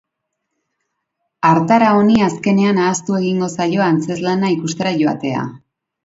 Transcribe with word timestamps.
Hartara 1.49 1.91
honi 1.97 2.15
azkenean 2.27 2.79
ahaztu 2.85 3.17
egingo 3.19 3.49
zaio 3.57 3.83
antzezlana 3.89 4.49
ikustera 4.55 4.95
joatea. 5.03 5.45